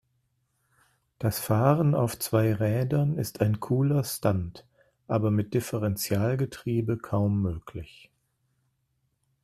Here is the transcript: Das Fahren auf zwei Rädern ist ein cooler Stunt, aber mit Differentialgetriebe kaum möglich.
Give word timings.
Das 1.19 1.39
Fahren 1.39 1.93
auf 1.93 2.17
zwei 2.17 2.53
Rädern 2.55 3.19
ist 3.19 3.39
ein 3.39 3.59
cooler 3.59 4.03
Stunt, 4.03 4.65
aber 5.07 5.29
mit 5.29 5.53
Differentialgetriebe 5.53 6.97
kaum 6.97 7.39
möglich. 7.43 8.09